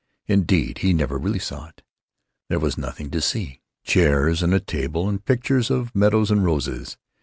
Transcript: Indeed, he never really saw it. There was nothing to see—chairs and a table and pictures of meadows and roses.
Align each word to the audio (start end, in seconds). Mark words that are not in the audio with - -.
Indeed, 0.25 0.79
he 0.79 0.93
never 0.93 1.19
really 1.19 1.37
saw 1.37 1.67
it. 1.67 1.83
There 2.49 2.57
was 2.57 2.75
nothing 2.75 3.11
to 3.11 3.21
see—chairs 3.21 4.41
and 4.41 4.51
a 4.51 4.59
table 4.59 5.07
and 5.07 5.23
pictures 5.23 5.69
of 5.69 5.93
meadows 5.95 6.31
and 6.31 6.43
roses. 6.43 6.97